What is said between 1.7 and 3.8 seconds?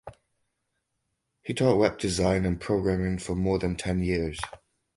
Web design and programming for more than